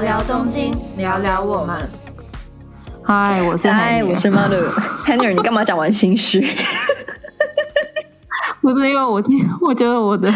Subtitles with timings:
[0.00, 1.76] 聊聊东京，聊聊我们。
[3.02, 4.66] 嗨，我是嗨，我是 Malu。
[5.04, 6.40] Henry，你干嘛讲完心虚？
[8.62, 10.32] 不是因为我听，我觉得我的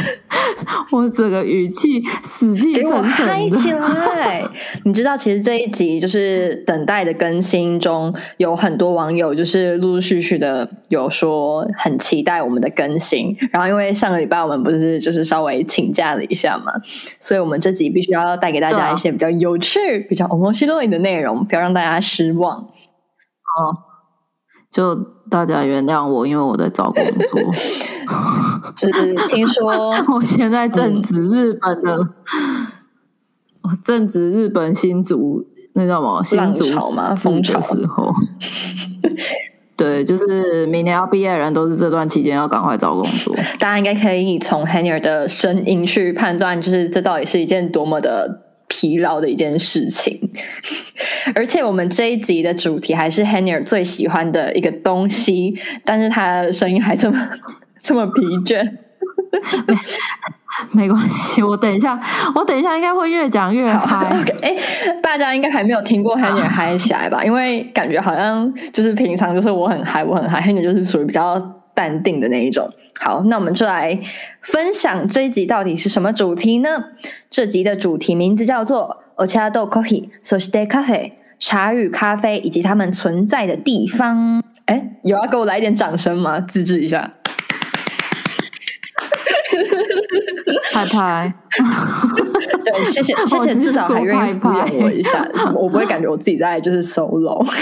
[0.91, 3.57] 我整个语气死气沉沉的。
[3.57, 4.49] 起来！
[4.85, 13.37] 你知道，其实这一集就是等待的更新中，有很多网友就是陆陆续续的有说很期待我们的更新。
[13.53, 16.73] 然后因为上个礼拜我们不是就是稍微请假了一下嘛，
[17.21, 22.59] 所以我们这集必须要带给大家一些比较有趣、比较欧西多的内容，不要让大家失望。
[22.59, 23.94] 哦。
[24.75, 24.93] 就
[25.31, 27.41] 大家原谅我，因为我在找工作。
[28.75, 31.97] 就是听说 我现在正值日本的，
[33.85, 38.13] 正值日本新竹那叫什么新竹潮嘛风的时候。
[39.77, 43.33] 对，就是明年要毕业的人都是这段期间要赶快找工作。
[43.61, 48.41] 大家应该可以从 Henry 的声音去判断，就是这到底是一件多么的。
[48.67, 50.19] 疲劳的一件事情，
[51.35, 57.29] 而且我们这一集的主题还是 Henry 最喜欢的一个东西，但是他的声音还这么
[57.81, 58.63] 这么疲倦，
[59.67, 59.77] 没
[60.73, 62.01] 没关系，我等一下，
[62.35, 64.09] 我等一下应该会越讲越嗨。
[64.43, 64.57] 哎，
[65.03, 67.25] 大家应该还没有听过 Henry 嗨起来吧？
[67.25, 71.61] 因为感觉好像就是平常就是我很嗨，我很嗨，Henry 就是属于比较。
[71.77, 72.65] 淡定的那一种。
[73.01, 73.99] 好，那我们就来
[74.43, 76.69] 分享这一集到底是什么主题呢？
[77.29, 84.44] 这集的主题名字叫做“お茶とコーヒー、そしてカフェ”，茶与咖啡以及它们存在的地方。
[84.66, 86.40] 哎，有要给我来一点掌声吗？
[86.42, 87.12] 自制一下。
[90.72, 91.34] 拍 拍。
[92.65, 97.47] 对，谢 谢谢谢，至少还愿意敷衍我一下，我不会感觉我自己在就是 solo。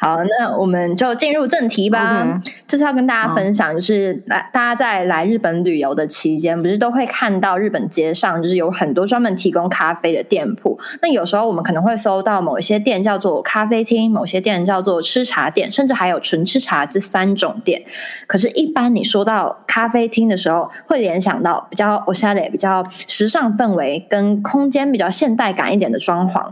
[0.00, 2.40] 好，那我们就进入正题吧。
[2.68, 10.78] 这次要跟大家分享，就是来大家在来日本旅游的期间，不是都会看到日本街上就是有很多专门提供咖啡的店铺。
[11.02, 17.82] 那有时候我们可能会搜到某一些店叫做咖啡厅，某些店叫做吃茶店，甚至还有纯吃茶这三种店。
[18.28, 26.50] 可是，一般你说到咖啡厅的时候，会联想到比较我现在也比较时尚氛围跟空间比较现代感一点的装潢。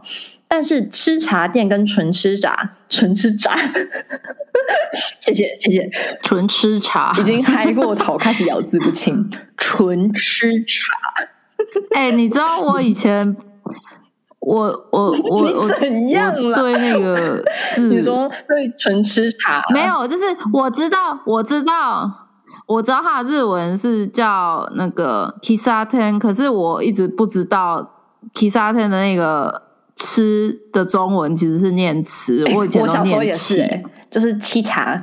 [0.49, 3.57] 但是吃茶店跟纯吃茶， 纯吃茶，
[5.19, 5.91] 谢谢谢谢，
[6.23, 10.95] 纯吃茶已经嗨过头，开始咬字不清， 纯吃茶。
[11.95, 13.35] 哎，你知道我以前，
[14.39, 16.55] 我我我怎样了？
[16.57, 17.43] 对那个，
[17.89, 20.07] 你说对纯吃茶没有？
[20.07, 22.26] 就是我知道，我知道，
[22.67, 27.91] 我知道它的日文是叫那个 kisaten，可是我一直不知道
[28.35, 29.63] kisaten 的那个。
[29.99, 33.67] 吃的中文其实是念吃，我以前我小时候也是，
[34.11, 35.03] 就是沏茶。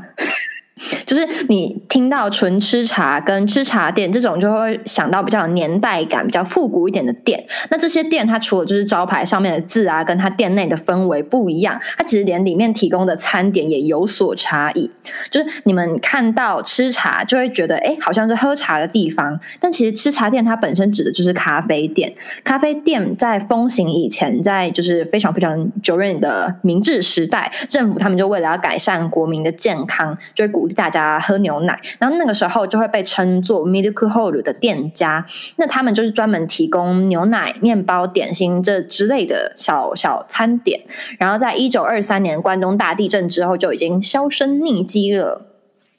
[1.13, 7.46] 就是你听到纯吃茶跟吃茶店这种，就会想到比较有年代感、比较复古一点的店。
[7.69, 14.90] 那这些店，它除了就是招牌上面的字啊，跟它店内的氛围不一样，它其实连里面提供的餐点也有所差异。
[15.29, 19.38] 就是你们看到吃茶，就会觉得哎，好像是喝茶的地方。
[19.59, 22.13] 但其实吃茶店它本身指的就是咖啡店。
[22.44, 30.53] 咖啡店在风行以前，在就是非常非常久远的明治时代，政府他们就为了要改善国民的健康，就会。
[30.53, 35.25] 鼓励大家喝牛奶，然后那个时候就会被称作 Milk Hole 的店家。
[35.58, 40.81] 那他们就是专门提供牛奶、面包、点心这之类的小小餐点。
[41.18, 45.46] 然后在一九二三年关东大地震之后，就已经销声匿迹了。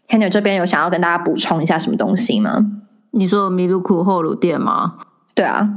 [0.08, 2.64] Henry 这边有想要跟大家补充一下什么东西吗？
[3.12, 4.94] 你说 Milk Hole 店吗？
[5.34, 5.68] 对啊，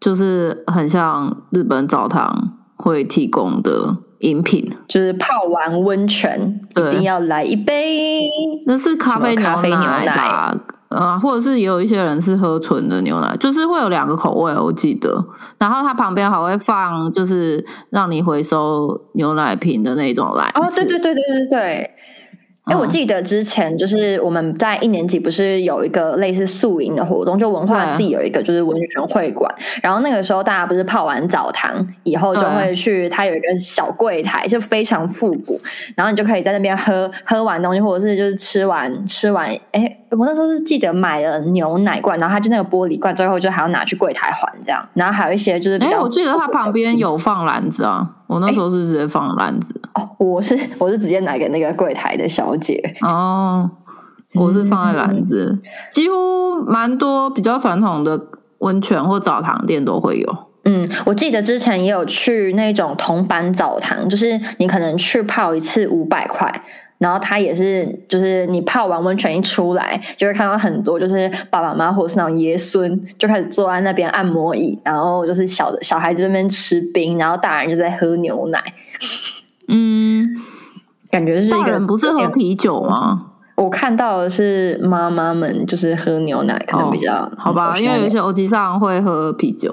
[0.00, 3.96] 就是很像日本澡堂会提供的。
[4.20, 8.22] 饮品就是泡完温泉一定要来一杯，
[8.66, 10.56] 那是咖啡牛奶吧？
[10.88, 15.24] 啊，或者是也有一些人是喝纯的牛奶，就是会有两个口味，我记得。
[15.58, 20.50] 然后它旁边还会放，就是让你回收牛奶瓶的那种来。
[20.54, 21.90] 哦，对对对对对对。
[22.64, 29.52] 哎，我记得之前就是我们在一年级不是有一个类似宿营的活动，就文化自己有一个就是文泉会馆，
[29.82, 35.60] 然后那个时候大家不是泡完澡堂以后就会去，它有一个小柜台，就非常复古，
[35.96, 39.96] 然后你就可以在那边喝喝完东西，或者是就是吃完吃完，哎。
[40.18, 44.84] 我那时候是记得买了牛奶罐，然后它就那个玻璃罐，最后就还要拿去柜台还这样。
[44.92, 49.79] 然后还有一些就是比较，我记得它旁边有放篮子啊，我那时候是直接放篮子。
[49.94, 52.94] 哦，我是我是直接拿给那个柜台的小姐。
[53.02, 53.70] 哦，
[54.34, 55.58] 我是放在篮子，
[55.90, 58.20] 几乎蛮多比较传统的
[58.58, 60.36] 温泉或澡堂店都会有。
[60.64, 66.62] 嗯，我记得之前也有去那种铜板澡堂，就是你可能去泡一次五百块。
[66.98, 78.62] 然后它也是，就是你泡完温泉一出来，就会看到很多就是爸爸妈妈或者是那种爷孙，就开始坐在那边按摩椅，然后就是小的小孩子那边吃冰，然后大人就在喝牛奶。
[79.70, 80.28] 嗯，
[81.10, 83.26] 感觉是一个人不是喝啤酒吗？
[83.56, 89.70] 我看到的是妈妈们就是喝牛奶，可能比较、哦好吧，因为有些欧吉上会喝啤酒，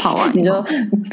[0.00, 0.52] 泡完你就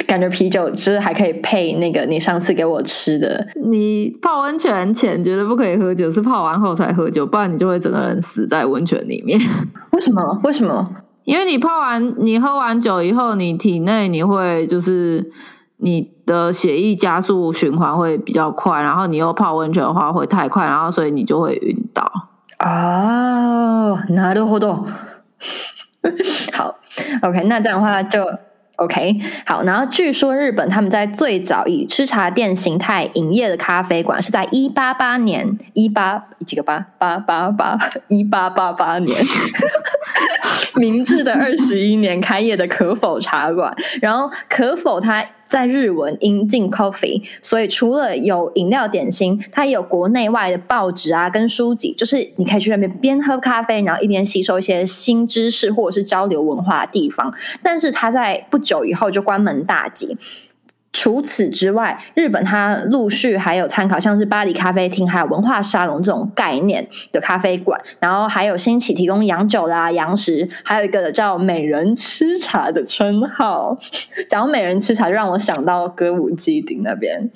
[0.08, 9.40] 感觉啤酒就是还可以配那个你上次给我吃的，你泡温泉前绝对不可以喝酒，是泡完后才喝酒，不然你就会整个人死在温泉里面。
[9.94, 10.40] 为什么？
[10.44, 10.84] 为什么？
[11.26, 15.24] 因为你泡完，你喝完酒以后，你体内你会就是
[15.79, 22.11] 你的血液加速循环会比较快，然后你又泡温泉的话会太快，然后所以你就会晕倒。
[22.59, 24.87] 哦，なるほど。
[26.53, 26.77] 好，
[27.23, 28.25] OK，那这样的话就
[28.77, 29.21] OK。
[29.45, 37.77] 好，然后据说日本他们在最早以吃茶店形态营业的咖啡馆是在一八八年，一八几个八八八八
[38.09, 39.25] 一八八八年。
[40.77, 57.34] 明治的二十一年开业的可否茶馆，然后可否它 在日文音进 coffee，所以除了有饮料点心，它也有国内外的报纸啊跟书籍，就是你可以去那边边喝咖啡，然后一边吸收一些新知识或者是交流文化的地方。
[57.64, 60.16] 但是它在不久以后就关门大吉。
[60.92, 73.78] 除此之外，日本它陆续还有参考像是巴黎咖啡厅、还有文化沙龙这种概念的咖啡馆，然后还有兴起提供洋酒啦、洋食，还有一个叫“美人吃茶”的称号。
[74.28, 77.30] 讲到美人吃茶，就让我想到歌舞伎町那边。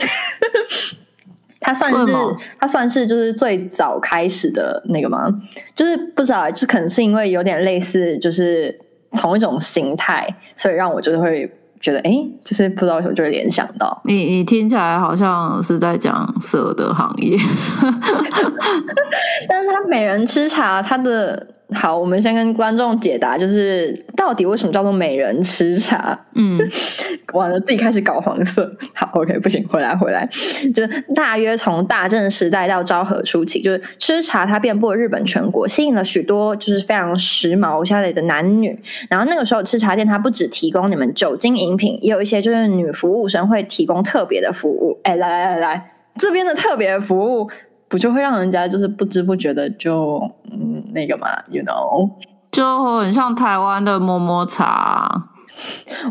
[1.60, 5.28] 它算是为什么它算是就是最早开始的那个吗？
[5.76, 8.78] 就是不知道，就可能是因为有点类似，就是
[9.14, 11.50] 同一种形态，所以让我就是会
[11.84, 12.12] 觉得，哎，
[12.46, 14.02] 就是不知道为什么就会联想到。
[14.06, 17.38] 你你听起来好像是在讲色的行业，
[19.50, 26.18] 但是他美人吃茶，他的好，我们先跟观众解答，就是到底为什么叫做美人吃茶？
[26.36, 26.60] 嗯，
[27.34, 28.72] 完了，自己开始搞黄色。
[28.94, 30.28] 好，OK，不行，回来回来，
[30.76, 38.78] 就是大约从大正时代到昭和初期，就是吃茶它遍布了日本全国，吸引了许多就是非常时髦下来的男女。
[39.10, 45.00] 然后那个时候吃茶店它不只提供你们酒精饮品，也有一些就是女服务生会提供特别的服务。
[45.04, 47.50] 哎，来来来来，这边的特别服务。
[47.94, 50.20] 不就会让人家就是不知不觉的就
[50.52, 52.12] 嗯那个嘛，you know，
[52.52, 55.30] 就很像台湾的摸摸茶。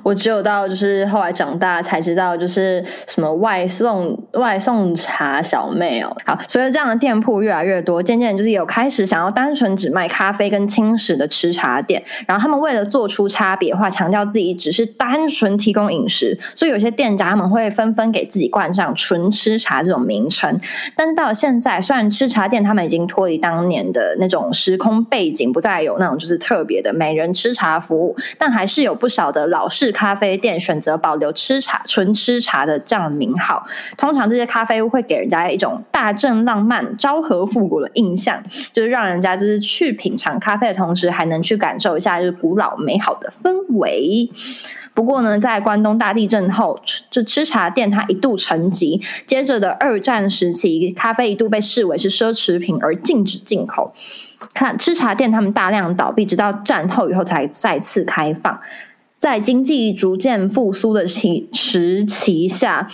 [0.02, 6.16] 我只有到就是后来长大才知道，就是什么外送外送茶小妹哦。
[6.24, 12.02] 好，随着这样的店铺越来越多，渐渐就是有开始想要单纯只卖咖啡跟轻食的吃茶店。
[12.26, 20.58] 然后他们为了做出差别化，强调自己只是单纯提供饮食，所以有些店家他们会纷纷给自己冠上“纯吃茶”这种名称。
[20.96, 33.66] 但是到现在，虽然吃茶店他们已经脱离当年的那种时空背景，不再有那种就是特别的美人吃茶服务，但还是有不少的老式咖啡店选择保留吃茶、纯吃茶的这样名号。
[33.96, 38.40] 通常这些咖啡屋会给人家一种大正浪漫、昭和复古的印象，
[38.72, 44.30] 就是让人家就是去品尝咖啡的同时，还能去感受一下就是古老美好的氛围。
[44.94, 46.78] 不过呢，在关东大地震后，
[47.10, 49.02] 这吃茶店它一度沉寂。
[49.26, 53.94] 接着的二战时期，咖啡一度被视为是奢侈品而禁止进口。
[54.52, 58.60] 看吃茶店，他们大量倒闭，直到战后以后才再次开放。
[59.22, 62.90] 在经济逐渐复苏的期时期下，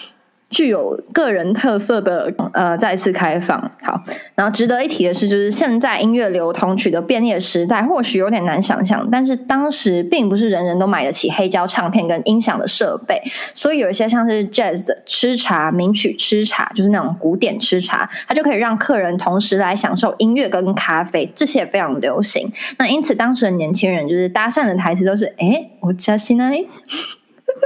[0.50, 3.59] 具有个人特色的呃再次开放。
[3.83, 4.02] 好，
[4.35, 22.50] 然后值得一提的是，就是现在音乐流通取得便利的时代，或许有点难想象，但是当时并不是人人都买得起黑胶唱片跟音响的设备，所以有一些像是 jazz 的吃茶、名曲吃茶，就是那种古典吃茶，它就可以让客人同时来享受音乐跟咖啡，这些也非常流行。
[22.78, 26.59] 那因此，当时的年轻人就是搭讪的台词都是：“哎，我家西奈。”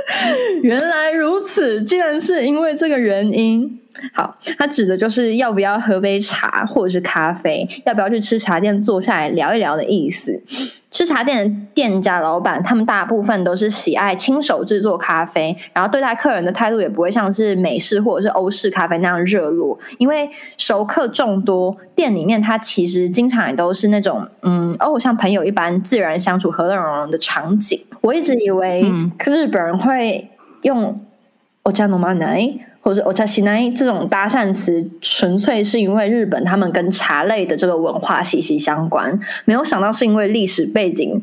[0.63, 3.82] 原来如此，竟然是因为这个原因。
[4.14, 10.40] 好，它指的就是要不要喝杯茶或者是咖啡，要不要去吃茶店坐下来聊一聊的意思。
[10.92, 27.84] 吃茶店的店家老板，他们大部分都是喜爱亲手制作咖啡，然后对待客人的态度也不会像是美式或者是欧式咖啡那样热络，因为熟客众多，店里面它其实经常也都是那种嗯哦像朋友一般自然相处、和乐融融的场景。
[28.02, 28.84] 我一直以为
[29.26, 30.30] 日本人会
[30.62, 30.96] 用“
[31.64, 41.22] お茶のまない” 或者是“お茶しない”这种搭讪词，纯粹是因为日本他们跟茶类的这个文化息息相关，没有想到是因为历史背景。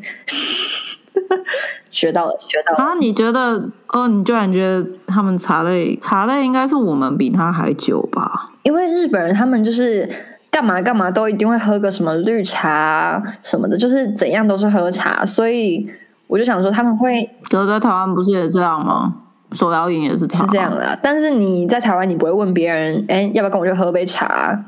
[1.89, 2.91] 学到了，学到了。
[2.91, 3.69] 啊，你觉得？
[3.87, 8.51] 哦，你居然觉得他们茶类茶类应该是我们比他还久吧？
[8.63, 10.07] 因为日本人他们就是
[10.51, 15.89] 干嘛干嘛都一定会喝个什么绿茶什么的，就是怎样都是喝茶，所以
[16.27, 19.15] 我就想说他们会可是在台湾不是也这样吗？
[19.52, 24.64] 手摇饮也是茶是这样的啊，但是你在台湾你不会问别人，哎，要不要跟我去喝杯茶？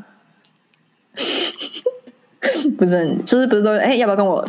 [2.78, 4.46] 不是，就是不是都哎，要不要跟我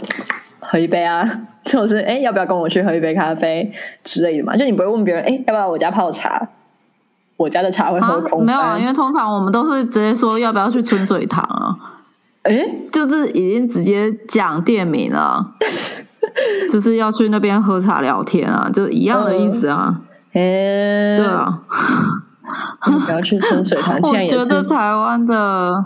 [0.59, 1.29] 喝一杯啊？
[1.63, 3.71] 就是哎，要不要跟我去喝一杯咖啡
[4.03, 4.55] 之类的嘛？
[4.57, 6.49] 就你不会问别人，哎，要不要我家泡茶？
[7.37, 8.45] 我家的茶会喝空、啊？
[8.45, 11.75] 没有啊，因为通常我们都是直接说要不要去春水堂啊？
[12.43, 15.53] 哎，就是已经直接讲店名了，
[16.71, 20.01] 就是要去那边喝茶聊天啊，就一样的意思啊。
[20.33, 21.61] 哎、对啊，
[22.89, 25.85] 你不要去春水堂， 我觉得台湾的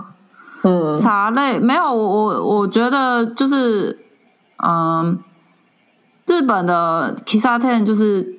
[0.64, 0.96] 嗯。
[0.98, 1.94] 茶类没有，我
[2.26, 3.98] 我我觉得就是
[4.66, 5.18] 嗯，
[6.28, 8.36] 日本的 Kisaten 就是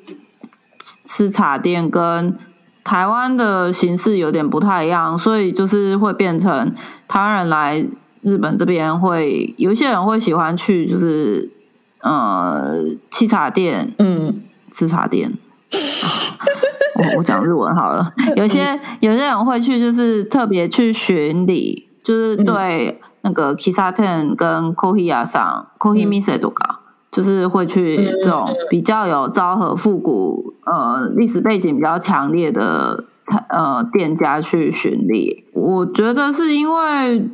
[1.04, 2.36] 吃茶店跟
[2.82, 6.74] 台湾的形式有点不太一样，所以就是会变成
[7.06, 7.86] 台湾人来
[8.22, 11.52] 日本这边会有一些人会喜欢去就是
[12.00, 14.40] 呃沏茶店嗯。
[14.72, 15.32] 吃茶店。
[16.98, 26.64] 我我讲日文好了，有些有些人会去，就是特别去巡礼，就是对那个 Kisaten 跟 Kohiya 上 Kohi Mise 都搞，
[27.12, 33.04] 就是会去这种比较有昭和复古呃历史背景比较强烈的
[33.48, 35.44] 呃店家去巡礼。
[35.52, 37.28] 我觉得是因为。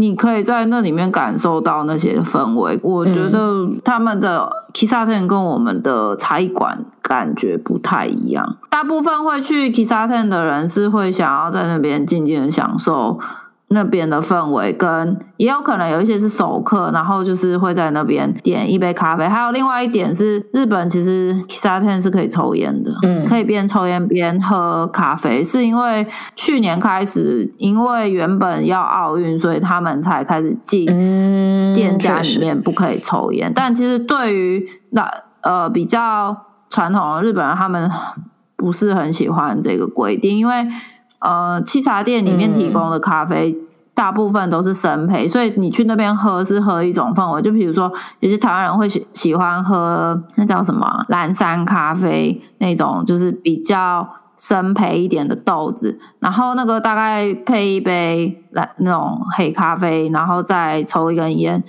[0.00, 2.78] 你可以在那里面感受到那些氛围。
[2.82, 8.56] 我觉得他们的 Kisaten 跟我们的茶艺馆感觉不太一样。
[8.70, 13.18] 大部分会去 Kisaten 的人是会想要在那边静静的享受
[13.70, 19.28] 那边的氛围，跟也有可能有一些是熟客，然后就是会在那边点一杯咖啡。
[19.28, 33.52] 还有另外一点是，日本其实 Kisaten 是可以抽烟的，嗯可以边抽烟边喝咖啡，是因为去年开始，因为原本要奥运，所以他们才开始禁嗯，店家里面不可以抽烟。
[33.54, 35.06] 但其实对于那
[35.42, 36.34] 呃比较
[36.70, 37.90] 传统的日本人，他们
[38.56, 40.66] 不是很喜欢这个规定，因为
[41.20, 43.56] 呃沏茶店里面提供的咖啡。
[43.94, 47.42] 大部分都是生培，所以你去那边喝是喝一种氛围。
[47.42, 61.64] 就比如说，有些台湾人会喜喜欢喝那叫什么啊蓝山咖啡那种，就是比较生培一点的豆子，然后那个大概配一杯蓝那种黑咖啡，然后再抽一根烟，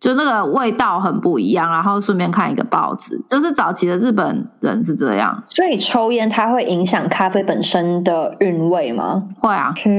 [0.00, 1.70] 就那个味道很不一样。
[1.70, 9.22] 然后顺便看一个报纸，就是早期的日本人是这样，所以抽烟它会影响咖啡本身的韵味吗？
[9.40, 9.90] 会啊，嘿，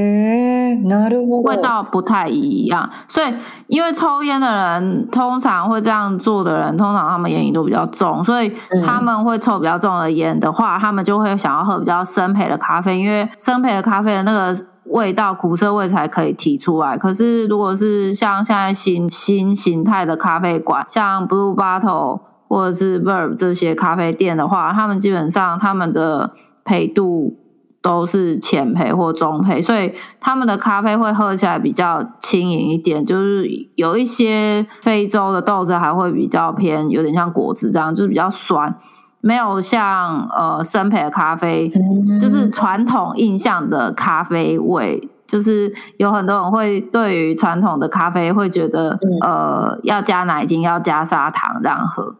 [0.84, 3.34] なるほど味道不太一样，所以
[3.68, 8.54] 因为抽烟的人通常会这样做的人，通常他们烟瘾都比较重，所以
[8.86, 14.54] 他们会抽比较重的烟的话，他们就会想要喝比较生焙的咖啡，因为生焙的咖啡的那个
[14.90, 16.97] 味道苦涩味才可以提出来。
[16.97, 26.33] 可是如果是像现在新新形态的咖啡馆，像 Blue Bottle 或者是 Verb 这些咖啡店的话，他们基本上他们的
[26.64, 27.37] 焙度
[27.80, 38.75] 都是浅焙或中焙，所以他们的咖啡会喝起来比较轻盈一点，就是有一些非洲的豆子还会比较偏，有点像果汁这样，就是比较酸，
[39.21, 41.73] 没有像呃生培的咖啡，
[42.21, 45.09] 就是传统印象的咖啡味。
[45.27, 52.15] 就是有很多人会对于传统的咖啡会觉得，呃，要加奶精，要加砂糖这样喝。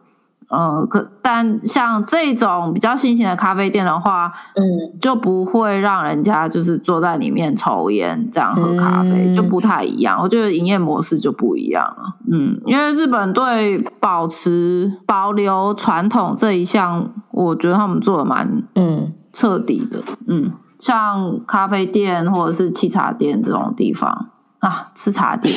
[0.49, 4.63] 呃，可但像这种比较新型的咖啡店的话，嗯，
[4.99, 10.19] 就不会让人家就是坐在里面抽烟这样喝咖啡，嗯就不太一样。
[10.21, 12.15] 我觉得营业模式就不一样了。
[12.31, 20.03] 嗯，因为日本对保持保留传统这一项，我觉得他们做的蛮嗯彻底的。
[20.27, 24.29] 嗯，像咖啡店或者是沏茶店这种地方
[24.59, 25.53] 啊，吃茶店，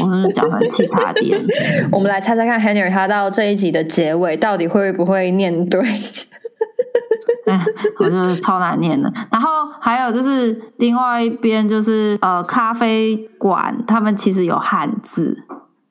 [0.00, 1.40] 我是讲成沏茶店。
[1.92, 5.80] 我们来猜猜看，Henry 他到这一集的结尾到底会不会念对？
[7.46, 7.64] 哎，
[7.98, 9.12] 我觉得超难念的。
[9.30, 9.48] 然后
[9.80, 15.36] 还有就是另外一边就是呃，咖啡馆他们其实有汉字，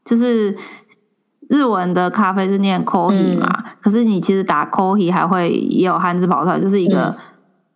[0.06, 0.56] 就是
[1.50, 3.48] 日文的咖啡是念 coffee 嘛，
[3.82, 7.16] 可是你其实打 coffee 还会也有汉字跑出来，就是一个、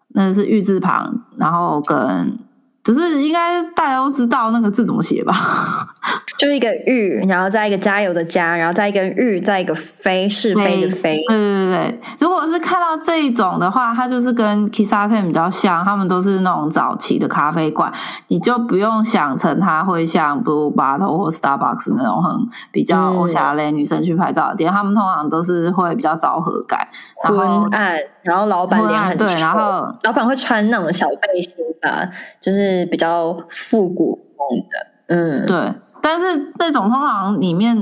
[0.09, 2.37] 那是玉字旁，然后跟
[2.83, 5.87] 就是应该大家都知道那个字怎么写吧？
[6.37, 11.23] 就是一个玉，然后再一个加油的加，然后再一个玉，再一个飞是非的非。
[11.29, 17.91] 对对对对，如果是看到这一种的话，它就是跟 Kissa Ten 比较像，他们都是那种早期的咖啡馆，
[18.27, 26.85] 你就不用想成它会像 Blue Bottle 或 Starbucks 那种很比较嗯欧夏类女生去拍照的店，他们通常都是会比较昭和感，
[27.23, 32.09] 然后昏暗，然后老板脸很对然后老板会穿那种小背心吧，
[32.41, 37.77] 就是是比较复古风的，嗯，对，但是那种通常里面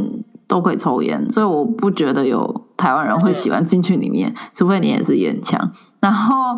[0.48, 5.72] 都可以抽烟，所以我不觉得有台湾人会喜欢进去里面，除非你也是烟枪。
[6.00, 6.58] 然后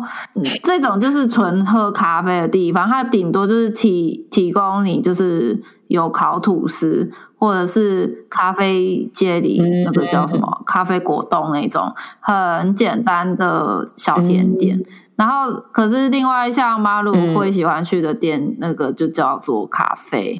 [0.62, 14.80] 这种就是纯喝咖啡的地方，它顶多就是提提供你就是有烤吐司，或者是咖啡街里那个叫什么咖啡果冻那种很简单的小甜点。
[15.16, 20.38] 然后可是另外像马鲁会喜欢去的店，那个就叫做咖啡，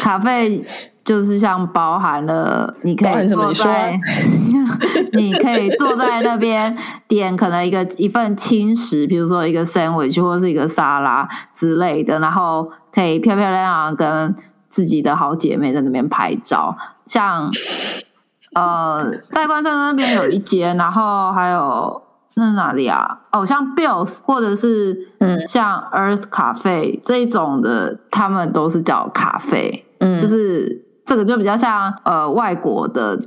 [0.00, 0.64] 咖啡。
[1.04, 3.98] 就是像包含了，你可以坐在，
[5.14, 6.76] 你可以坐在那边
[7.06, 14.34] 点可能一个一份轻食，比如说一个 sandwich 或是一个沙拉之类的，然后可以漂漂亮亮跟
[14.68, 16.76] 自己的好姐妹在那边拍照。
[17.06, 17.50] 像
[18.54, 22.02] 呃，在关山那边有一间，然后还有
[22.38, 23.20] 那哪里啊？
[23.32, 30.84] 哦，像 Bills 或者是嗯，像 Earth Cafe 这一种的，他们都是叫咖啡，嗯，就是。
[31.08, 33.18] 这个就比较像呃外国的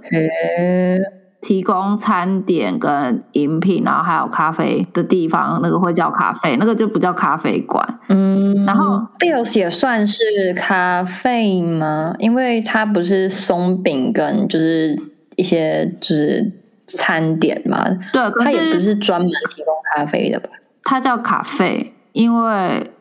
[1.41, 7.99] 提供餐点跟饮品，然后还有咖啡的地方，那个会叫咖啡，那个就不叫咖啡馆。
[8.09, 10.21] 嗯，然后 Bills 也算是
[10.55, 12.13] 咖啡吗？
[12.19, 14.95] 因为它不是松饼跟就是
[15.35, 16.51] 一些就是
[16.97, 17.83] 餐点嘛。
[18.13, 20.49] 对，它也不是专门提供咖啡的吧？
[20.83, 22.91] 它叫咖啡，因为。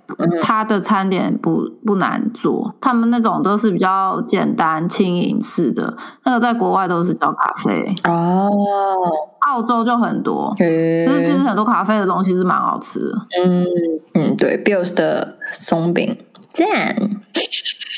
[0.40, 8.50] 它的餐点不不难做，他们那种都是比较简单轻盈式的，那个在国外都是叫咖啡哦。
[9.42, 13.12] 澳洲就很多，可是其实很多咖啡的东西是蛮好吃的。
[13.44, 13.64] 嗯
[14.14, 16.18] 嗯，对，Bills 的松饼
[16.48, 16.96] 赞。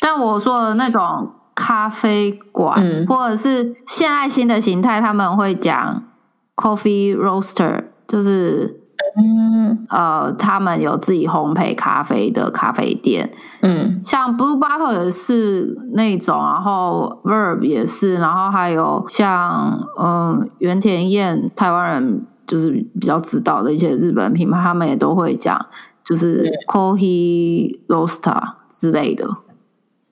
[0.02, 1.30] 但我说的那种
[1.72, 6.02] 咖啡馆，或者是现在新的形态，他们会讲
[6.54, 8.78] coffee roaster，就是。
[9.14, 25.60] 嗯，呃，他们有自己烘焙咖啡的咖啡店，嗯，像 Blue Bottle 也是那种，然后 Verb 也是，然后还有像嗯原田彦，台湾人就是比较知道的一些日本品牌，他们也都会讲，
[26.04, 29.28] 就是 Coffee Roaster 之类的。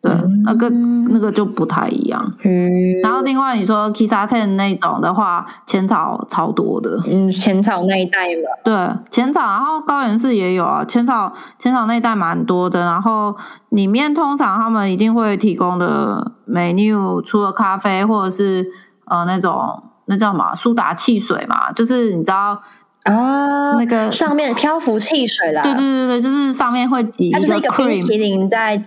[0.02, 0.10] 对，
[0.44, 0.70] 那个
[1.10, 2.32] 那个就不太一样。
[2.42, 6.98] 嗯，然后另外你说 Kissa Ten 那种的话，浅草超多的。
[7.06, 8.48] 嗯，浅草那一带嘛。
[8.64, 8.74] 对，
[9.10, 10.82] 浅草，然后高原寺也有啊。
[10.82, 13.36] 浅草浅草那一带蛮多的，然后
[13.68, 18.66] 里面通常他们一定会提供的 menu，除了咖啡或者是
[19.04, 22.58] 呃那种那叫什么苏打汽水嘛，就是你知道
[23.02, 25.60] 啊，那个上面漂浮汽水啦。
[25.62, 28.80] 对对对对，就是上面会挤一个冰淇淋在。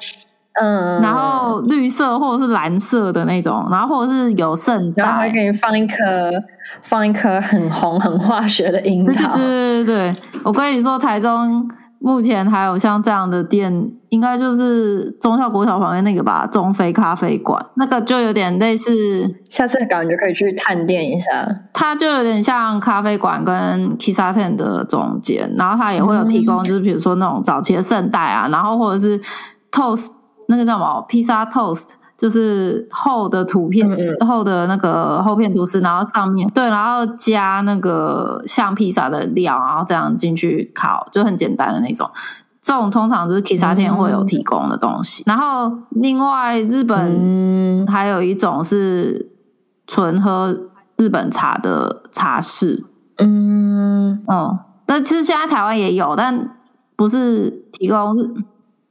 [0.62, 5.96] 嗯，然后绿色或者是蓝色的那种，然后或者是有圣代，然后还给你放一颗
[6.84, 9.36] 放一颗很红很化学的樱桃。
[9.36, 19.28] 对对对对我跟你说，台中目前还有像这样的店，应该就是中校国小旁边那个吧，中非咖啡馆，那个就有点类似。
[19.50, 29.20] 下次感觉可以去探店一下，它就有点像咖啡馆跟 Kissa Ten 的中间，然后它也会有提供，就是比如说那种早期的圣代啊，然后或者是
[29.72, 30.10] Toast。
[30.54, 33.90] 那个叫什么披萨 toast，就是厚的图片，
[34.26, 42.10] 厚的那个厚片吐司，然后上面对，然后加那个像披萨的料，然后这样进去烤，就很简单的那种。
[42.62, 45.24] 这种通常就是 k i s a 店会有提供的东西。
[45.26, 49.32] 然后另外日本还有一种是
[49.88, 50.58] 纯喝
[50.96, 52.86] 日本茶的茶室，
[53.18, 56.56] 嗯嗯，但其实现在台湾也有，但
[56.96, 58.34] 不是提供日。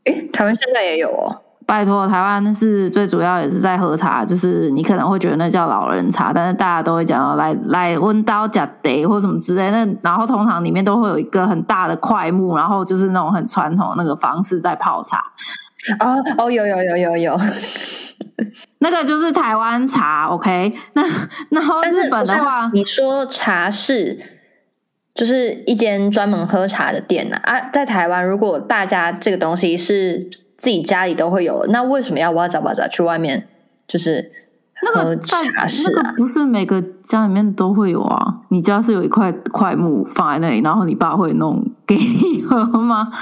[0.04, 1.41] 哎，台湾现在也有哦。
[1.64, 9.70] 拜托，台湾是最主要也是在喝茶，就是你可能会觉得那叫老人茶，但是大家都会讲来来温刀假得或什么之类。
[9.70, 15.18] 那然后通常里面都会有一个很大的块木，然后就是那种很传统那个方式在泡茶。
[16.00, 17.40] 哦哦，有有有有有，
[18.78, 20.26] 那个就是台湾茶。
[20.26, 21.02] OK，那
[21.50, 24.18] 然后日本的话，你说茶室
[25.14, 30.28] 就是一间专门喝茶的店呢啊，在台湾如果大家这个东西是。
[30.62, 33.48] 自己家里都会有，那为什么要哇咋哇咋去外面
[33.88, 34.30] 就是
[34.84, 36.14] 那个茶室啊？
[36.16, 38.36] 不是每个家里面都会有啊。
[38.50, 43.10] 你家是有一块块木放在那里，然后你爸会弄给你喝吗？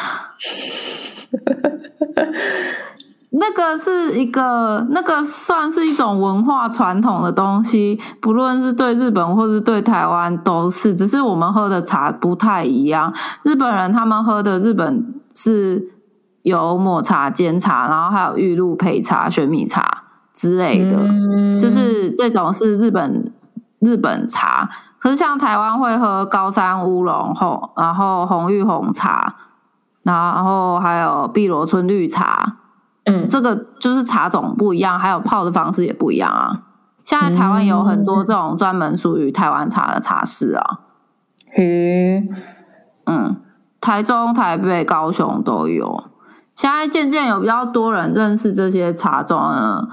[3.30, 13.14] 那个是一个，那个算是一种文化传统的东西，不论是对日本或是对台湾都是，只是我们喝的茶不太一样。
[13.44, 15.92] 日本人他们喝的日本是。
[16.42, 20.96] 有抹茶、煎茶，然后还有玉露配茶、玄米茶之类的，
[21.60, 23.32] 就是这种是日本
[23.80, 24.68] 日本茶。
[24.98, 29.34] 可是像台湾会喝高山乌龙红，然后红玉红茶，
[30.02, 32.56] 然后还有碧螺春绿茶，
[33.04, 36.62] 嗯，这个就是茶种不一样，还有泡的方式也不一样啊。
[37.02, 40.80] 现在台湾有很多这种专门属于台湾茶的茶室啊，
[41.56, 42.26] 嗯，
[43.06, 43.36] 嗯，
[43.80, 46.09] 台中、台北、高雄都有。
[46.60, 49.88] 现在渐渐有比较多人认识这些茶种呢，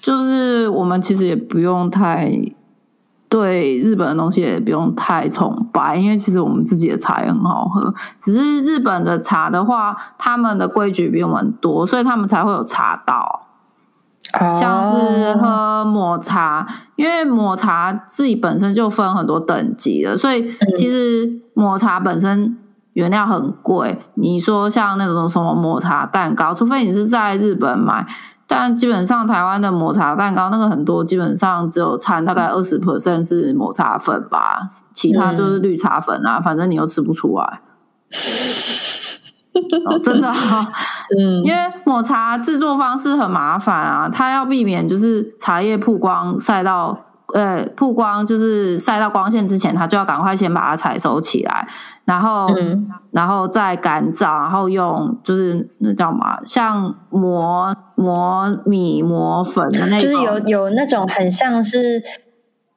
[0.00, 2.30] 就是我们其实也不用太
[3.28, 7.92] 对日本的东西也不用太崇拜，因为其实我们自己的茶也很好喝。
[8.20, 13.48] 只是日本的茶的话，他们的规矩比我们多，所以他们才会有茶道。
[14.32, 22.56] 像是哦喝抹茶，因为抹茶自己本身就分很多等级的，所以其实抹茶本身
[22.92, 23.98] 原料很贵。
[24.14, 28.06] 你说像那种什么抹茶蛋糕，除非你是在日本买，
[28.46, 37.60] 但基本上台湾的抹茶蛋糕那个很多，基本上只有掺大概二十 percent 是抹茶粉吧，其他就是绿茶粉啊，反正你又吃不出来。
[39.86, 40.34] 哦、真的、 啊，
[41.18, 46.98] 嗯因为抹茶制作方式很麻烦啊，它要避免就是茶叶曝光晒到
[47.32, 51.66] 呃曝光，就是晒到光线之前，它就要赶快先把它采收起来，
[52.04, 62.02] 然后、嗯然后再干燥，然后用就是那叫什么啊，像磨磨米磨粉的那种，就是有有那种很像是，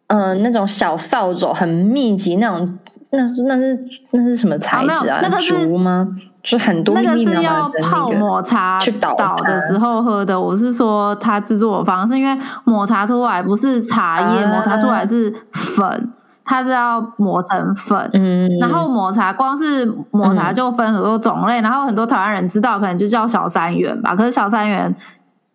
[0.08, 2.78] 嗯、那种小扫帚很密集那种，
[3.12, 3.80] 那是那是
[4.12, 5.20] 那是什么材质啊？
[5.24, 6.06] 那个是竹吗？
[6.46, 8.10] 就很多那个是要泡。
[8.12, 10.40] 抹茶去倒倒的时候喝的。
[10.40, 18.10] 我是说它制作的方式，因为抹茶出来不是茶叶，啊抹茶出来是粉，它是要磨成粉。
[18.14, 24.96] 嗯，然后抹茶光是抹茶就分很多种类，然后很多台湾人知道可能就叫小三元吧，可是小三元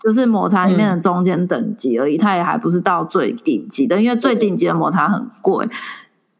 [0.03, 5.67] 就是抹茶里面的中间等级而已，它也还不是到最顶级的，因为最顶级的抹茶很贵，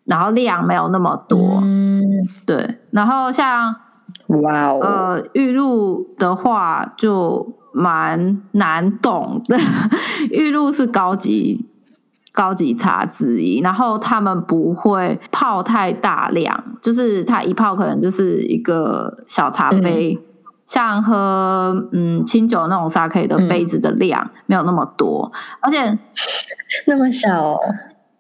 [0.05, 1.61] 然后量没有那么多。
[1.63, 2.03] 嗯，
[2.45, 3.75] 对，然后像
[4.29, 9.59] 哇哦，呃，玉露的话就蛮难懂的。
[10.31, 11.67] 玉露是高级
[12.33, 20.17] 高级茶之一，然后他们不会泡太大量，就是它一泡可能就是一个小茶杯，
[20.65, 25.31] 像喝嗯清酒那种 sake 的杯子的量、没有那么多，
[25.61, 25.99] 而且
[26.87, 27.59] 那么小哦，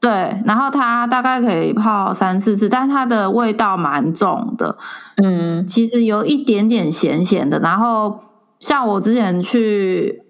[0.01, 4.79] 对，然后它大概可以泡三四次，但它的味道蛮重的。
[5.23, 7.61] 嗯其实有一点点咸咸的。
[7.61, 8.19] 然后
[8.61, 10.23] 像我之前去，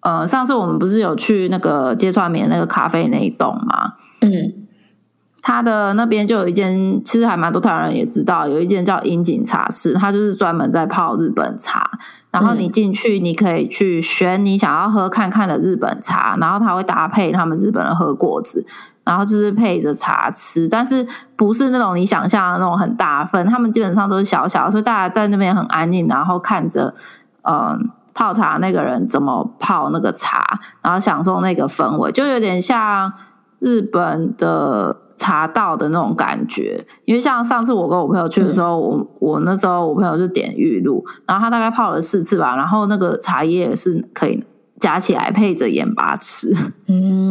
[0.00, 3.92] 呃，上次我们不是有去那个街川棉那个咖啡那一栋吗？
[4.20, 4.66] 嗯
[5.40, 11.88] 它的那边就有一间，其实还蛮多台湾人也知道，有一间叫樱井茶室，它就是专门在泡日本茶。
[12.32, 18.66] 然后你进去，你可以去选你想要喝看看的日本茶，然后它会搭配他们日本的喝果子，
[19.06, 26.92] 然后就是配着茶吃，但是不是那种你想象的那种很大份，他们基本上都是小小的，所以大家在那边很安静，然后看着
[27.42, 30.44] 嗯泡茶那个人怎么泡那个茶，
[30.82, 33.12] 然后享受那个氛围，就有点像
[33.60, 36.84] 日本的茶道的那种感觉。
[37.04, 44.42] 因为像上次我跟我朋友去的时候，我我那时候我朋友就点玉露，然后他大概泡了四次吧，然后那个茶叶是可以
[44.80, 46.54] 夹起来配着盐巴吃。
[46.88, 47.22] 嗯，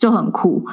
[0.00, 0.64] 就很酷。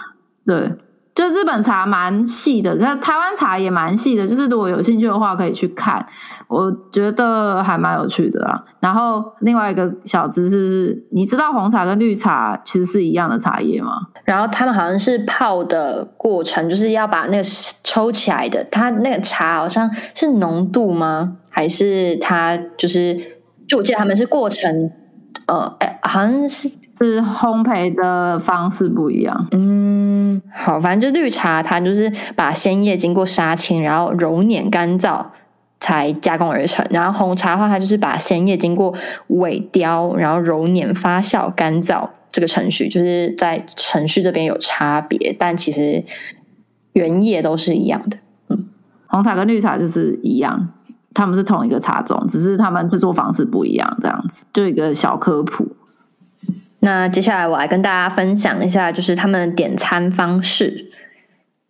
[0.46, 0.74] 对，
[1.14, 4.26] 就日本茶蛮细的，那台湾茶也蛮细的。
[4.26, 6.04] 就是如果有兴趣的话，可以去看，
[6.48, 8.64] 我觉得还蛮有趣的啦。
[8.80, 13.92] 然后另外一个小知识，你知道红茶跟绿茶其实是一样的茶叶吗？
[14.24, 17.44] 然后他们好像是泡的过程，就是要把那个
[17.84, 21.36] 抽起来的，它那个茶好像是浓度吗？
[21.50, 23.36] 还是它就是？
[23.68, 24.90] 就我记得他们是过程，
[25.46, 29.48] 呃，哎，好像是是烘焙的方式不一样。
[29.52, 35.24] 嗯，好，反正就绿茶，它就是把鲜叶经过杀青，然后揉捻干燥
[35.80, 36.84] 才加工而成。
[36.90, 38.94] 然后红茶的话，它就是把鲜叶经过
[39.30, 46.04] 萎凋，然后揉捻发酵干燥这个程序，就是在程序这边有差别，但其实
[46.94, 48.18] 原叶都是一样的。
[48.50, 48.66] 嗯
[49.10, 50.68] 红茶跟绿茶就是一样，
[51.14, 55.66] 他们是同一个茶种，只是他们制作方式不一样，这样子就一个小科普。
[56.88, 60.88] 那接下来我来跟大家分享一下，就是他们的点餐方式。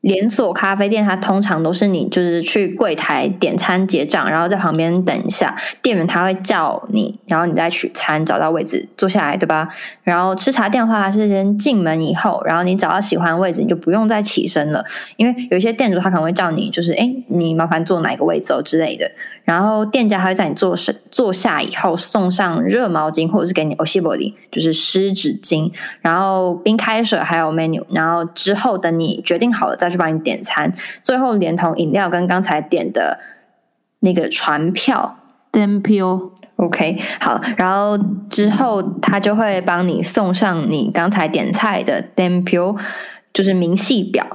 [0.02, 9.68] 连锁咖啡店，它通常都是你就是去柜台点餐结账，然后在旁边等一下，店员他会叫你，然后你再取餐，找到位置坐下来，对吧？
[10.04, 14.86] 然后吃茶店的话，是先进门以后，然后你找到喜欢的位置，你就不用再起身了，
[15.18, 19.12] 因为有些店主他可能会叫你，就是哎，你麻烦坐哪个位置哦之类的。
[19.48, 33.22] 然后店家还会在你坐是坐下以后送上热毛巾，或者是给你 o s h i b o r i 就是湿纸巾，然后冰开水还有 menu，然后之后等你决定好了再去帮你点餐，最后连同饮料跟刚才点的
[34.02, 35.20] 那个船票。
[35.50, 36.20] 电票
[36.58, 37.98] OK，好，然后
[38.30, 42.76] 之后他就会帮你送上你刚才点菜的 d e m p o
[43.34, 44.28] 就是明细表。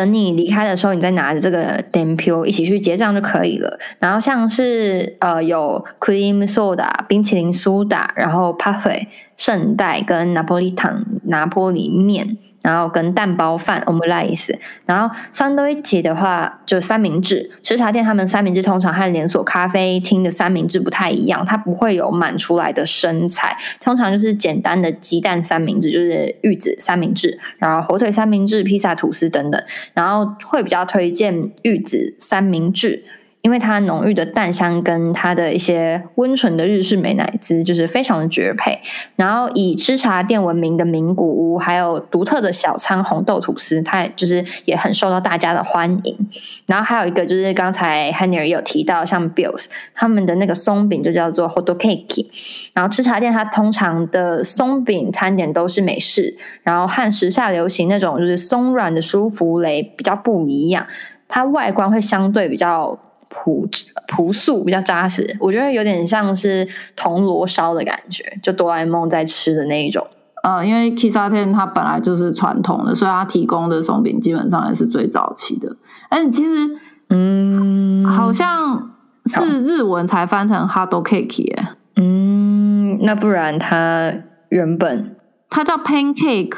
[0.00, 3.78] 等你离开的时候，你再拿着这个 d e m p o 一起去结账就可以了。
[3.98, 12.38] 然后像是呃有 cream soda 冰淇淋苏打，然后 p a f e 圣代跟拿破里糖拿破里面。
[12.62, 17.50] 然后跟蛋包饭 omelette，然后三多一起的话就三明治。
[17.62, 29.62] 吃茶店他们三明治通常和连锁咖啡厅的三明治不太一样，它不会有满出来的生菜，通常就是简单的鸡蛋三明治，就是玉子三明治，然后火腿三明治、披萨、吐司等等，
[29.94, 33.04] 然后会比较推荐玉子三明治。
[33.42, 38.78] 因为它浓郁的淡香跟它的一些温醇的日式美乃滋，就是非常的绝配。
[39.16, 46.30] 然后以吃茶店闻名的名古屋，还有独特的小仓红豆吐司，它就是也很受到大家的欢迎。
[46.66, 52.26] 然后还有一个就是刚才 Henry 有提到，像 Bills 他们的那个松饼就叫做 Hot Cake。
[52.74, 60.86] 然后吃茶店它通常的松饼餐点都是美式，然后和时下流行那种就是松软的舒芙蕾比较不一样，
[61.26, 62.98] 它外观会相对比较。
[63.30, 63.66] 朴
[64.08, 70.06] 朴素比较扎实，我觉得有点像是铜锣烧的感觉，就哆啦 A 梦在吃的那一种。
[70.42, 75.76] 呃，因为 Kisaten 它本来就是传统的，所以它提供的松饼基本上也是最早期的。
[76.08, 76.76] 哎，其实，
[77.10, 78.90] 嗯，好像
[79.26, 81.68] 是日文才翻成 Hard Cake 耶。
[81.96, 84.12] 嗯，那不然它
[84.48, 85.14] 原本
[85.50, 86.56] 它叫 Pancake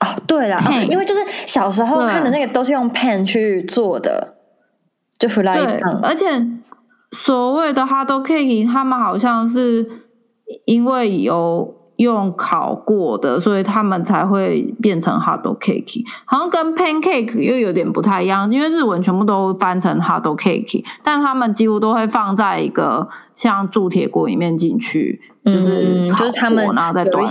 [0.00, 0.06] 哦。
[0.26, 4.36] 对了，因为就是小时候看的那个都是用 pan 去做的。
[5.28, 6.26] 对，而且
[7.12, 9.86] 所谓的 hard cake，他们好像是
[10.64, 16.04] 因为有用烤过的，所以他们才会变成 hard cake。
[16.24, 27.26] 好像跟 pancake 又有点不太一样，因为日文全部都翻成 hard cake，但他们几乎都会放在一个像铸铁锅里面进去，就是就是他们然后再端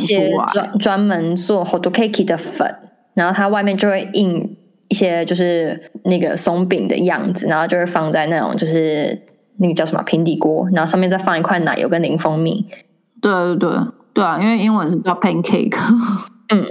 [0.53, 2.75] 专专门做 hard cake 的粉，
[3.15, 4.57] 然后它外面就会印。
[4.91, 9.17] 一些就是那个松饼的样子，然后就是放在那种就是
[9.55, 12.67] 那个叫什么平底锅，然后上面再放一块奶油跟零蜂蜜。
[13.21, 13.69] 对对对
[14.13, 15.77] 对啊，因为英文是叫 pancake。
[16.49, 16.65] 嗯，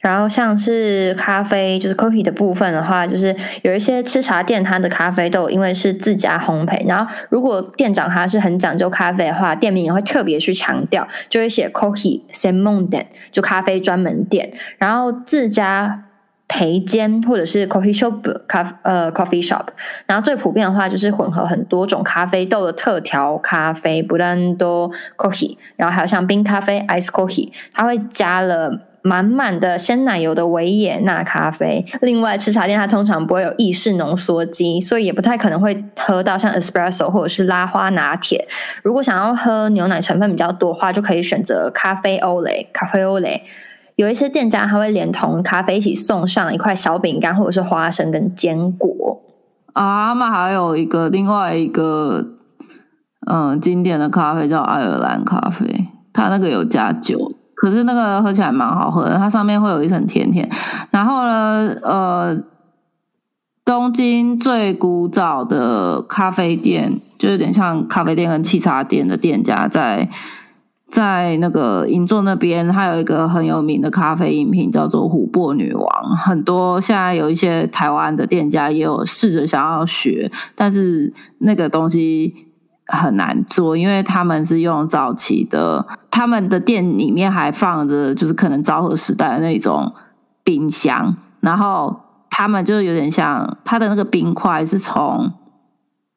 [0.00, 16.04] 然后像是咖啡，就是 coffee 的部分的话，就是有一些吃茶店，它的咖啡豆因为是自家烘焙，然后如果店长他是很讲究咖啡的话，店名也会特别去强调，就会写 coffee s e m o n d 就咖啡专门店，然后自家。
[16.48, 19.66] 培间或者是 coffee shop 咖呃 coffee shop，
[20.06, 31.84] 然后最普遍的话就是混合很多种咖啡豆的特调咖啡，不但多 coffee，然后还有像冰咖啡 ice coffee，它会加了满满的鲜奶油的维也纳咖啡。
[32.00, 38.46] 另外吃茶店它通常不会有意式浓缩机，所以也不太可能会喝到像 espresso 或者是拉花拿铁。
[38.84, 43.42] 如果想要喝牛奶成分比较多的话，就可以选择咖啡欧蕾咖啡欧蕾。
[43.96, 49.22] 有一些店家还会连同咖啡一起送上一块小饼干，或者是花生跟坚果
[49.72, 50.08] 啊。
[50.08, 52.26] 他们还有一个另外一个
[53.26, 59.16] 嗯经典的咖啡叫爱尔兰咖啡，它那个有加酒，可是那个喝起来蛮好喝的。
[59.16, 60.46] 它上面会有一层甜甜。
[60.90, 62.38] 然后呢，呃，
[63.64, 69.66] 东京最古早的咖啡店，就有点像咖啡店跟沏茶店的店家。
[69.66, 70.06] 在
[70.88, 76.16] 在那个银座那边，还有一个很有名的咖啡饮品叫做琥珀女王。
[76.16, 82.32] 很多现在有一些台湾的店家也有试着想要学，但是那个东西
[82.86, 89.92] 很难做，因为他们是用早期的，他们的店里面还放着就是可能昭和时代的那种
[90.44, 91.94] 冰箱，然后
[92.30, 95.32] 他们就有点像它的那个冰块是从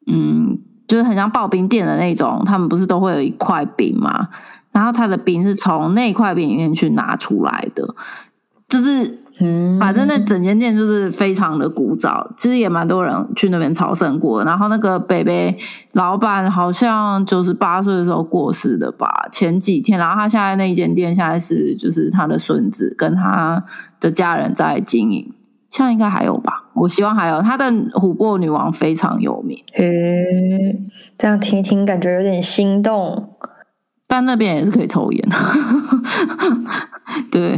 [0.06, 4.28] 嗯，就是很像刨冰店的那种，他们不是都会有一块冰吗？
[4.72, 7.94] 然后他的饼是从那块饼里面去拿出来的，
[8.68, 9.18] 就是，
[9.80, 14.44] 反正那整间店就是非常的古早，其实也蛮多人去那边朝圣过。
[14.44, 15.58] 然后那个北北
[15.94, 19.98] 老板好像九十八岁的时候过世的吧，前几天。
[19.98, 23.64] 然后他现在那一间店现在是就是他的孙子跟他
[23.98, 25.32] 的家人在经营，
[25.70, 26.66] 现在应该还有吧？
[26.74, 27.42] 我希望还有。
[27.42, 30.86] 他的琥珀女王非常有名，嗯，
[31.18, 33.30] 这样听一听感觉有点心动。
[34.10, 35.28] 但那边也是可以抽烟，
[37.30, 37.56] 对。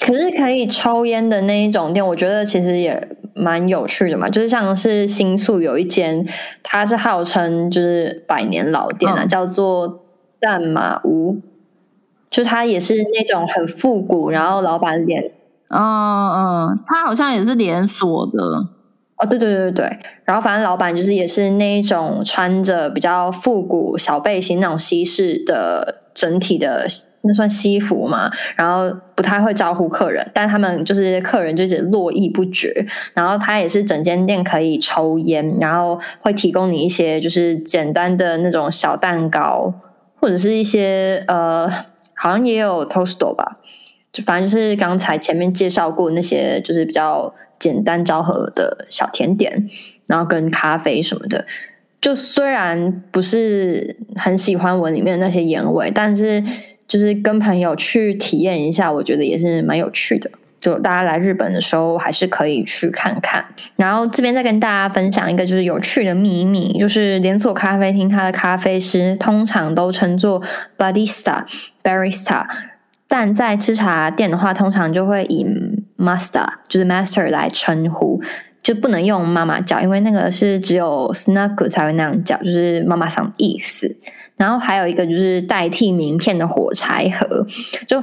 [0.00, 4.26] 可是可以抽烟的那一种店，我觉得其实也蛮有趣的嘛。
[4.26, 6.26] 就是像是新宿有一间，
[6.62, 10.02] 它是号称就是百年老店啊，叫做
[10.40, 11.42] 淡马屋，
[12.30, 15.30] 就它也是那种很复古，然后老板脸，
[15.68, 18.68] 嗯嗯，它好像也是连锁的。
[19.18, 26.86] 哦，对对对对对，然后反正老板就是也是那一种穿着比较复古小背心那种西式的整体的
[27.22, 39.72] 那算西服嘛，然后不太会招呼客人，但他们就是客人就是络绎不绝，然后他也是整间店可以抽烟，然后会提供你一些就是简单的那种小蛋糕，
[40.20, 41.66] 或者是一些呃，
[42.14, 43.56] 好像也有 toast 吧。
[44.12, 49.68] 就反正就是刚才前面介绍过那些，就是比较简单昭和的小甜点，
[50.06, 51.46] 然后跟咖啡什么的。
[52.00, 56.42] 就虽然不是很喜欢闻里面的那些烟味，但是
[56.86, 60.30] 就是跟朋友去体验一下，我觉得也是蛮有趣的。
[60.60, 63.44] 就大家来日本的时候，还是可以去看看。
[63.76, 70.42] 然后这边再跟大家分享一个就是有趣的秘密，就是连锁咖啡厅它的咖啡师通常都称作
[70.76, 71.44] barista
[71.82, 72.46] barista。
[73.08, 75.46] 但在吃茶店的话，通常就会以
[75.98, 78.20] master 就是 master 来称呼，
[78.62, 83.96] 就不能用妈妈叫，因为那个是只有 snug 才会那样叫，就是妈妈桑意思。
[84.36, 87.46] 然后还有一个就是代替名片的火柴盒，
[87.86, 88.02] 就。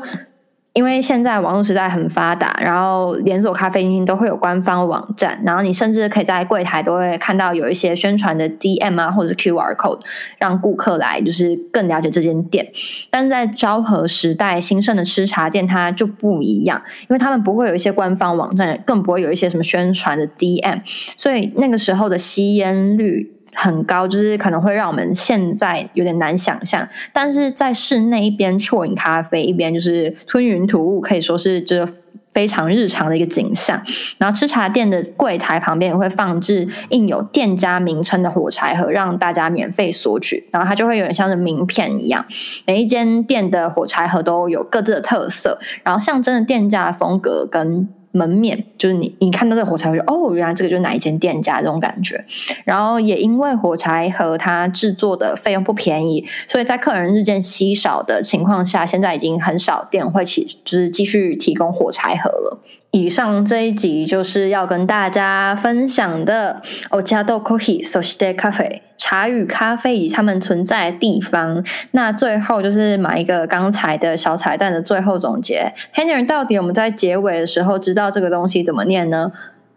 [0.73, 9.99] 因为现在网络时代很发达，然后连锁咖啡厅都会有官方网站，然后你甚至可以在柜台都会看到有一些宣传的 DM 啊，或者是 QR code，
[10.39, 12.67] 让顾客来就是更了解这间店。
[13.11, 20.81] 但是在昭和时代兴盛的吃茶店，它就不一样，因为他们不会有一些官方网站，更不会有一些什么宣传的 DM，
[21.15, 23.31] 所以那个时候的吸烟率。
[23.55, 26.87] 很高，就是可能会让我们现在有点难想象。
[27.11, 31.87] 但是在室内一边啜饮咖啡，一边就是吞云吐雾，可以说是这
[32.31, 33.81] 非常日常的一个景象。
[34.17, 40.47] 然后吃茶店的柜台旁边也会放置印有店家名称的火柴盒，让大家免费索取。
[40.51, 42.25] 然后它就会有点像是名片一样，
[42.65, 47.87] 每一间店的火柴盒都有各自的特色，然后象征的店家的风格跟。
[48.13, 52.23] 门面就是你，你看到这个火柴盒，哦，原来这个就是哪一间店家这种感觉。
[52.63, 62.59] 然后也因为火柴盒它制作的费用不便宜，所以在客人日渐稀少的情况下，现在已经很少店会起，就是继续提供火柴盒了。
[62.95, 71.65] 以上这一集就是要跟大家分享的 Ojado Coffee s o c i e Cafe 茶与咖啡以及他们存在的地方。
[71.91, 75.73] 那最后就是买一个刚才的小彩蛋的最后总结。
[75.95, 79.31] Henry 到底我们在结尾的时候知道这个东西怎么念呢？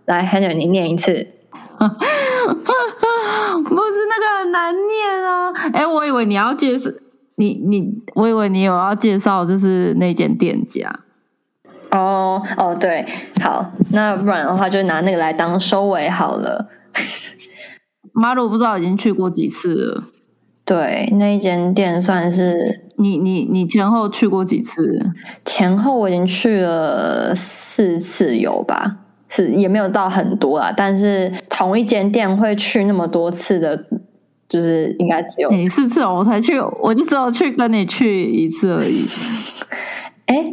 [0.05, 1.27] 来，Henry 你念一次。
[1.79, 1.89] 不是
[4.11, 5.53] 那个很难念啊！
[5.73, 6.91] 哎，我以为你要介绍
[7.37, 11.01] 你你，我以为你有要介绍就是那间店家。
[11.97, 13.05] 哦哦，对，
[13.41, 16.69] 好，那不然的话就拿那个来当收尾好了。
[18.13, 20.05] 马鲁不知道已经去过几次了。
[20.65, 25.13] 对，那一间店算是你你你前后去过几次？
[25.45, 28.99] 前后我已经去了四次有吧？
[29.29, 33.85] 是也没有到很多啦，但是同一间店会去那么多次的，
[34.49, 39.07] 就是应该只有你四次，我才去，我就只有去跟你去一次而已。
[40.27, 40.45] 哎。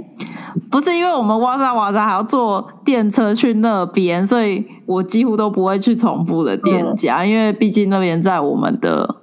[0.69, 9.15] 不是因为我们挖沙挖沙还要坐电车去那边，所以我几乎都不会去重复的店家，因为毕竟那边在我们的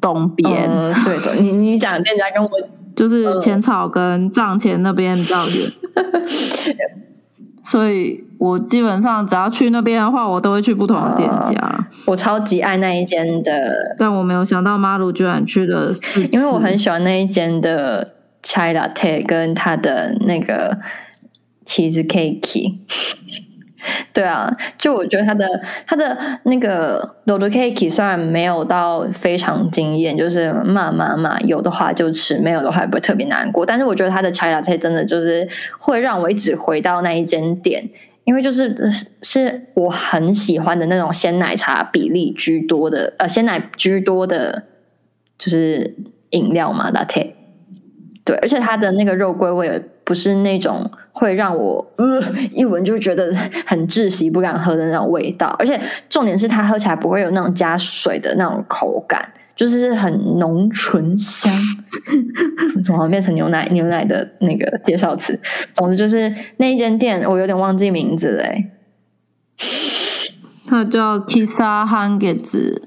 [0.00, 0.94] 东边。
[0.96, 2.50] 所以说，你你讲店家跟我
[2.94, 5.70] 就是浅草跟藏前那边比较远，
[7.64, 11.86] 所以我基本上只要去那边的话，我都会去不同的店家。
[12.06, 18.14] 我超级爱那一间的，但我没有想到马鲁居然去了四因为我很喜欢那一间的。
[18.42, 20.78] Chai latte 跟他的那个
[21.66, 22.78] cheese cake，
[24.12, 25.46] 对啊，就我觉得他的
[25.86, 33.64] 他的那个 roll cake 虽然没有到非常惊艳，就是嘛嘛嘛，有的话就吃，没有的话也不会特别难过。
[33.64, 35.48] 但是我觉得他的 chai latte 真的就是
[35.78, 37.88] 会让我一直回到那一间店，
[38.24, 38.74] 因为就是
[39.22, 44.64] 是我很喜欢的那种鲜奶茶比例居多的，呃，鲜奶居多的，
[45.38, 45.96] 就是
[46.30, 47.30] 饮料嘛，latte。
[48.30, 53.28] 对，而且它的那个肉桂味不是那种会让我呃一闻就觉得
[53.66, 55.48] 很窒息、不敢喝的那种味道。
[55.58, 61.52] 而且重点是它喝起来不会有那种加水的那种口感，就是很浓醇香。
[62.84, 63.66] 怎么变成牛奶？
[63.72, 65.36] 牛奶的那个介绍词。
[65.72, 68.70] 总之就是那一间店，我有点忘记名字嘞。
[70.68, 72.80] 它叫 Kisa Hangetsu，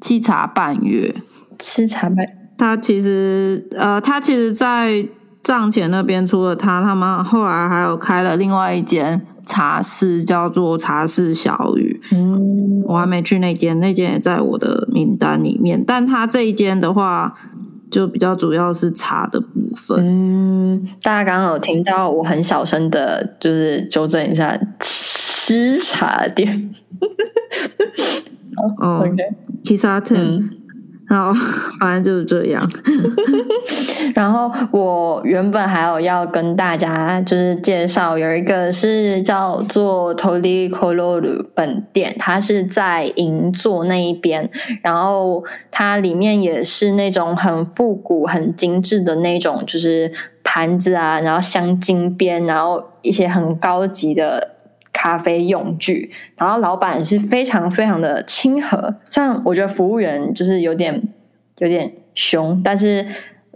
[0.00, 1.14] 七茶半月，
[1.56, 2.37] 七茶半。
[2.58, 5.06] 他其实，呃，他其实，在
[5.44, 12.00] 藏前那边，除了他，他们后来还有开了另外一间茶室，叫做茶室小雨。
[12.12, 15.82] 嗯，我还没去那间，那间也在我的名单里面。
[15.86, 17.32] 但他这一间的话，
[17.90, 19.46] 就比较主要是茶的部
[19.76, 19.96] 分。
[20.00, 26.74] 嗯，大家刚刚有听到我很小声的，就是纠正一下，吃茶店。
[28.80, 29.06] 哦
[29.64, 29.86] s
[31.08, 31.34] a t e n 嗯。
[31.34, 31.34] 然后
[31.80, 32.62] 反正就是这样。
[34.14, 44.50] 然后我原本还有要跟大家就是介绍，有一个是叫做 Toli Koloru 本店，它是在银座那一边，
[44.82, 50.10] 然后它里面也是那种很复古、很精致的那种，就是
[50.42, 54.57] 盘子啊，然后镶金边，然后一些很高级的。
[55.00, 61.00] 咖啡用具，然后老板是非常非常的亲和，虽然我觉得服务员就是有点
[61.58, 63.06] 有点凶，但是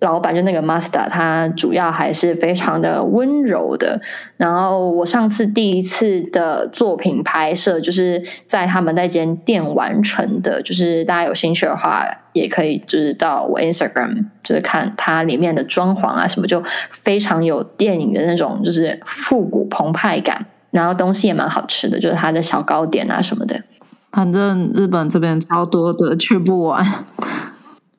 [0.01, 4.01] 老板就那个 master，他主要还是非常的温柔的。
[4.37, 16.63] 然后我上次第一次的作品拍摄，就是在他们那间店完成的，就是大家有兴趣的话，也可以就是到我 Instagram，就是看它里面的装潢啊什么，就
[16.93, 20.47] 非常有电影的那种，就是复古澎湃感。
[20.73, 23.63] 然后东西也蛮好吃的，就是它的小糕点啊什么的。
[24.11, 26.85] 反正日本这边超多的，去不完。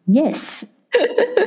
[0.08, 0.64] Yes，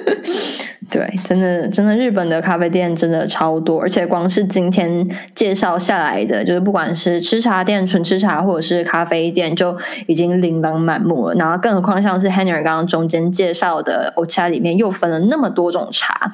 [0.90, 11.34] 对，真的真的，日本的咖啡店真的超多，而且光是今天介绍下来的，就是不管是吃茶店、纯吃茶，或者是咖啡店，就已经琳琅满目了。
[11.34, 16.32] 然后，更何况像是 Henry 刚刚中间介绍的 Ocha 里面又分了那么多种茶。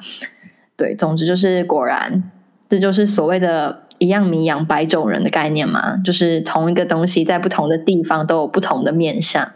[0.75, 2.31] 对，总之就是果然，
[2.67, 3.83] 这就是所谓的。
[4.03, 9.51] 一样米养百种人的概念嘛，就是同一个东西在不同的地方都有不同的面相。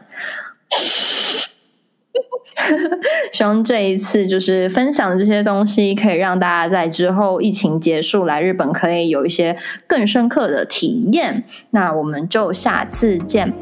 [3.32, 11.43] 希望这一次就是分享这些东西，可以让大家在之后疫情结束来日本可以有一些更深刻的体验。
[11.70, 13.54] 那我们就下次见，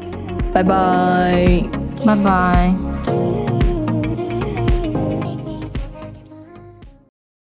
[0.52, 1.62] 拜拜，
[2.04, 3.25] 拜拜。